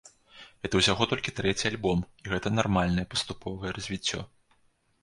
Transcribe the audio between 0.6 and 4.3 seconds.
Гэта ўсяго толькі трэці альбом, і гэта нармальнае паступовае развіццё.